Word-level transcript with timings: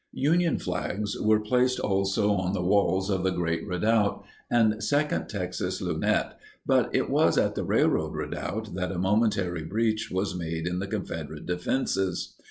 Union 0.13 0.57
flags 0.57 1.15
were 1.21 1.39
placed 1.39 1.79
also 1.79 2.31
on 2.31 2.53
the 2.53 2.63
walls 2.63 3.07
of 3.11 3.21
the 3.23 3.29
Great 3.29 3.67
Redoubt 3.67 4.23
and 4.49 4.83
Second 4.83 5.27
Texas 5.29 5.79
Lunette, 5.79 6.39
but 6.65 6.89
it 6.95 7.07
was 7.07 7.37
at 7.37 7.53
the 7.53 7.63
Railroad 7.63 8.15
Redoubt 8.15 8.73
that 8.73 8.91
a 8.91 8.97
momentary 8.97 9.63
breach 9.63 10.09
was 10.09 10.33
made 10.35 10.65
in 10.65 10.79
the 10.79 10.87
Confederate 10.87 11.45
defenses. 11.45 12.33